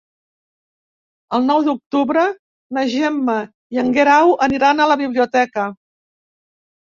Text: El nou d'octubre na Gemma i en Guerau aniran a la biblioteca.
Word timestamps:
El 1.37 1.43
nou 1.49 1.59
d'octubre 1.67 2.23
na 2.77 2.85
Gemma 2.93 3.35
i 3.77 3.83
en 3.83 3.93
Guerau 3.99 4.33
aniran 4.47 4.83
a 4.83 4.89
la 4.93 4.97
biblioteca. 5.05 5.69